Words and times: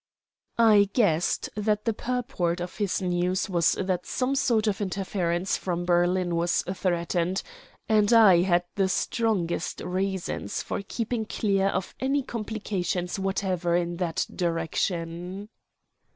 I 0.57 0.89
guessed 0.93 1.47
that 1.53 1.85
the 1.85 1.93
purport 1.93 2.59
of 2.59 2.77
his 2.77 3.03
news 3.03 3.47
was 3.47 3.73
that 3.73 4.07
some 4.07 4.33
sort 4.33 4.65
of 4.65 4.81
interference 4.81 5.57
from 5.57 5.85
Berlin 5.85 6.35
was 6.35 6.63
threatened, 6.63 7.43
and 7.87 8.11
I 8.11 8.41
had 8.41 8.63
the 8.73 8.89
strongest 8.89 9.79
reasons 9.81 10.63
for 10.63 10.81
keeping 10.81 11.25
clear 11.27 11.67
of 11.67 11.93
any 11.99 12.23
complications 12.23 13.19
whatever 13.19 13.75
in 13.75 13.97
that 13.97 14.25
direction. 14.35 15.49